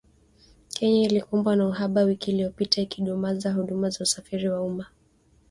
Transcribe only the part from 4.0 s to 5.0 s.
usafiri wa umma